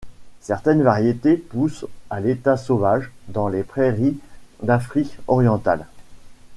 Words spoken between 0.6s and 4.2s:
variétés poussent à l'état sauvage dans les prairies